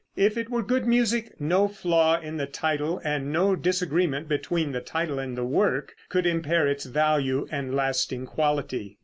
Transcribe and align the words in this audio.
If 0.15 0.35
it 0.35 0.49
were 0.49 0.63
good 0.63 0.87
music, 0.87 1.39
no 1.39 1.67
flaw 1.67 2.19
in 2.19 2.37
the 2.37 2.47
title 2.47 2.99
and 3.03 3.31
no 3.31 3.55
disagreement 3.55 4.27
between 4.27 4.71
the 4.71 4.81
title 4.81 5.19
and 5.19 5.37
the 5.37 5.45
work 5.45 5.93
could 6.09 6.25
impair 6.25 6.67
its 6.67 6.85
value 6.85 7.47
and 7.51 7.75
lasting 7.75 8.25
quality. 8.25 8.97